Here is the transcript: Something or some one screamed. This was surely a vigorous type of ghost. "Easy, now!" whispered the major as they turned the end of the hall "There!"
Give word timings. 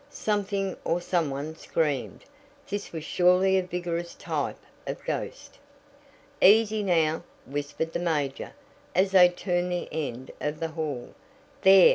Something 0.09 0.75
or 0.83 0.99
some 0.99 1.29
one 1.29 1.55
screamed. 1.55 2.25
This 2.67 2.91
was 2.91 3.03
surely 3.03 3.59
a 3.59 3.61
vigorous 3.61 4.15
type 4.15 4.57
of 4.87 5.05
ghost. 5.05 5.59
"Easy, 6.41 6.81
now!" 6.81 7.21
whispered 7.45 7.93
the 7.93 7.99
major 7.99 8.53
as 8.95 9.11
they 9.11 9.29
turned 9.29 9.71
the 9.71 9.87
end 9.91 10.31
of 10.41 10.59
the 10.59 10.69
hall 10.69 11.13
"There!" 11.61 11.89